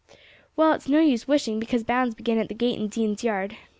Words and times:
"Well, 0.55 0.73
it's 0.73 0.89
no 0.89 0.99
use 0.99 1.27
wishing, 1.27 1.59
because 1.59 1.83
bounds 1.83 2.15
begin 2.15 2.39
at 2.39 2.47
the 2.47 2.55
gate 2.55 2.79
in 2.79 2.87
Dean's 2.87 3.23
Yard. 3.23 3.55